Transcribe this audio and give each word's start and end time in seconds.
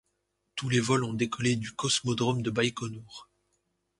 Tous 0.55 0.67
les 0.67 0.79
vols 0.79 1.03
ont 1.03 1.13
décollé 1.13 1.55
du 1.57 1.73
cosmodrome 1.73 2.41
de 2.41 2.49
Baïkonour. 2.49 3.29